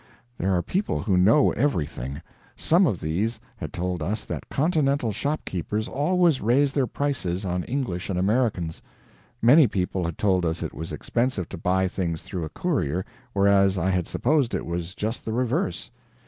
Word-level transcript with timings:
There 0.39 0.55
are 0.55 0.63
people 0.63 1.03
who 1.03 1.15
know 1.15 1.51
everything. 1.51 2.23
Some 2.55 2.87
of 2.87 3.01
these 3.01 3.39
had 3.57 3.71
told 3.71 4.01
us 4.01 4.25
that 4.25 4.49
continental 4.49 5.11
shopkeepers 5.11 5.87
always 5.87 6.41
raise 6.41 6.73
their 6.73 6.87
prices 6.87 7.45
on 7.45 7.63
English 7.65 8.09
and 8.09 8.17
Americans. 8.17 8.81
Many 9.43 9.67
people 9.67 10.03
had 10.05 10.17
told 10.17 10.43
us 10.43 10.63
it 10.63 10.73
was 10.73 10.91
expensive 10.91 11.47
to 11.49 11.57
buy 11.59 11.87
things 11.87 12.23
through 12.23 12.45
a 12.45 12.49
courier, 12.49 13.05
whereas 13.33 13.77
I 13.77 13.91
had 13.91 14.07
supposed 14.07 14.55
it 14.55 14.65
was 14.65 14.95
just 14.95 15.23
the 15.23 15.33
reverse. 15.33 15.91